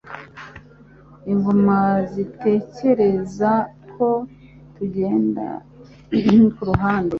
[1.31, 1.79] Ingona
[2.13, 3.51] zitekereza
[3.93, 4.07] ko
[4.75, 5.45] tugenda
[6.55, 7.09] kuruhande?